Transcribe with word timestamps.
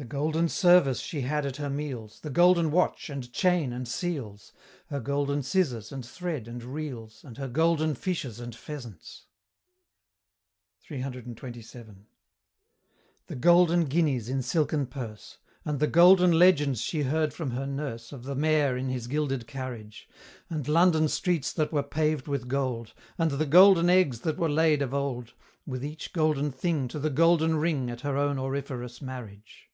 The 0.00 0.04
golden 0.04 0.48
service 0.48 1.00
she 1.00 1.22
had 1.22 1.44
at 1.44 1.56
her 1.56 1.68
meals, 1.68 2.20
The 2.20 2.30
golden 2.30 2.70
watch, 2.70 3.10
and 3.10 3.32
chain, 3.32 3.72
and 3.72 3.88
seals, 3.88 4.52
Her 4.90 5.00
golden 5.00 5.42
scissors, 5.42 5.90
and 5.90 6.06
thread, 6.06 6.46
and 6.46 6.62
reels, 6.62 7.24
And 7.24 7.36
her 7.36 7.48
golden 7.48 7.96
fishes 7.96 8.38
and 8.38 8.54
pheasants! 8.54 9.24
CCCXXVII. 10.88 12.04
The 13.26 13.34
golden 13.34 13.86
guineas 13.86 14.28
in 14.28 14.40
silken 14.40 14.86
purse 14.86 15.38
And 15.64 15.80
the 15.80 15.88
Golden 15.88 16.30
Legends 16.30 16.80
she 16.80 17.02
heard 17.02 17.34
from 17.34 17.50
her 17.50 17.66
nurse 17.66 18.12
Of 18.12 18.22
the 18.22 18.36
Mayor 18.36 18.76
in 18.76 18.90
his 18.90 19.08
gilded 19.08 19.48
carriage 19.48 20.08
And 20.48 20.68
London 20.68 21.08
streets 21.08 21.52
that 21.54 21.72
were 21.72 21.82
paved 21.82 22.28
with 22.28 22.46
gold 22.46 22.94
And 23.18 23.32
the 23.32 23.46
Golden 23.46 23.90
Eggs 23.90 24.20
that 24.20 24.36
were 24.38 24.48
laid 24.48 24.80
of 24.80 24.94
old 24.94 25.32
With 25.66 25.84
each 25.84 26.12
golden 26.12 26.52
thing 26.52 26.86
To 26.86 27.00
the 27.00 27.10
golden 27.10 27.56
ring 27.56 27.90
At 27.90 28.02
her 28.02 28.16
own 28.16 28.38
auriferous 28.38 29.02
Marriage! 29.02 29.64